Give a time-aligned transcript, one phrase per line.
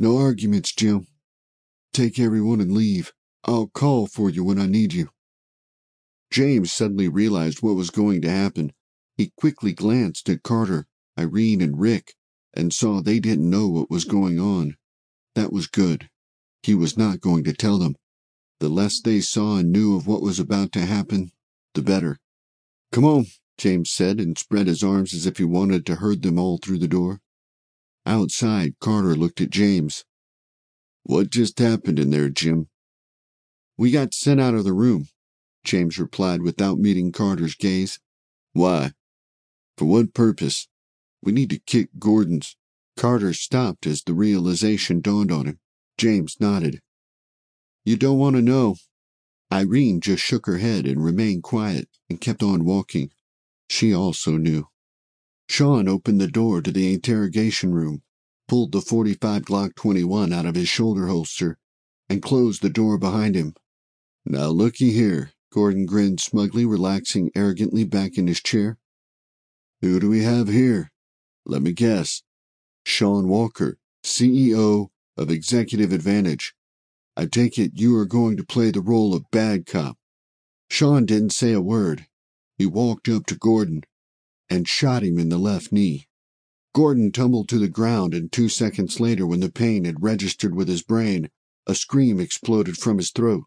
[0.00, 1.08] No arguments, Jim.
[1.92, 3.12] Take everyone and leave.
[3.44, 5.08] I'll call for you when I need you.
[6.30, 8.72] James suddenly realized what was going to happen.
[9.16, 10.86] He quickly glanced at Carter,
[11.18, 12.14] Irene, and Rick,
[12.54, 14.76] and saw they didn't know what was going on.
[15.34, 16.08] That was good.
[16.62, 17.96] He was not going to tell them.
[18.60, 21.32] The less they saw and knew of what was about to happen,
[21.74, 22.18] the better.
[22.92, 23.26] Come on,
[23.56, 26.78] James said, and spread his arms as if he wanted to herd them all through
[26.78, 27.20] the door.
[28.08, 30.06] Outside, Carter looked at James.
[31.02, 32.68] What just happened in there, Jim?
[33.76, 35.08] We got sent out of the room,
[35.62, 38.00] James replied without meeting Carter's gaze.
[38.54, 38.92] Why?
[39.76, 40.68] For what purpose?
[41.22, 42.56] We need to kick Gordon's.
[42.96, 45.58] Carter stopped as the realization dawned on him.
[45.98, 46.80] James nodded.
[47.84, 48.76] You don't want to know.
[49.52, 53.10] Irene just shook her head and remained quiet and kept on walking.
[53.68, 54.68] She also knew.
[55.50, 58.02] Sean opened the door to the interrogation room,
[58.48, 61.58] pulled the 45 Glock 21 out of his shoulder holster,
[62.08, 63.54] and closed the door behind him.
[64.24, 68.78] Now looky here, Gordon grinned smugly, relaxing arrogantly back in his chair.
[69.82, 70.90] Who do we have here?
[71.46, 72.22] Let me guess.
[72.84, 76.54] Sean Walker, CEO of Executive Advantage.
[77.16, 79.96] I take it you are going to play the role of bad cop.
[80.70, 82.06] Sean didn't say a word.
[82.56, 83.82] He walked up to Gordon
[84.50, 86.07] and shot him in the left knee.
[86.74, 90.68] Gordon tumbled to the ground, and two seconds later, when the pain had registered with
[90.68, 91.30] his brain,
[91.66, 93.44] a scream exploded from his throat.